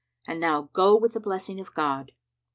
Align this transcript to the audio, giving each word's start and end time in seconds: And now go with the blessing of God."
And 0.27 0.39
now 0.39 0.71
go 0.73 0.95
with 0.95 1.13
the 1.13 1.19
blessing 1.19 1.59
of 1.59 1.75
God." 1.75 2.13